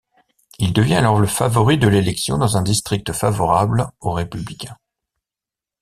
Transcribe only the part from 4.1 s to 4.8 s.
républicains.